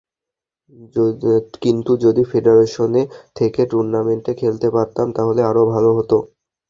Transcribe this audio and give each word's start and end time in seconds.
কিন্তু 1.63 1.91
যদি 2.05 2.23
ফেডারেশনে 2.31 3.03
থেকে 3.35 3.61
টুর্নামেন্টে 3.71 4.31
খেলতে 4.41 4.67
পারতাম, 4.75 5.07
তাহলে 5.17 5.41
আরও 5.49 5.63
ভালো 5.73 5.89
হতো। 5.97 6.17